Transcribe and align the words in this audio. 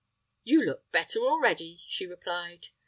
"You 0.43 0.63
look 0.63 0.91
better 0.91 1.19
already," 1.19 1.83
she 1.87 2.07
replied. 2.07 2.69